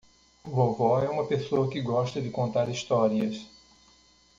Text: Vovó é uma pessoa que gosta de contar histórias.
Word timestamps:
Vovó 0.45 0.99
é 1.03 1.07
uma 1.07 1.27
pessoa 1.27 1.69
que 1.69 1.79
gosta 1.79 2.19
de 2.19 2.31
contar 2.31 2.67
histórias. 2.69 3.45